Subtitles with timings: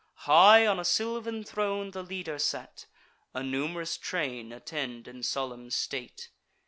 [0.25, 2.87] High on a sylvan throne the leader sate;
[3.35, 6.31] A num'rous train attend in solemn state.